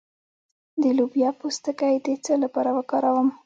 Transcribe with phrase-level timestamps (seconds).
[0.81, 3.29] د لوبیا پوستکی د څه لپاره وکاروم؟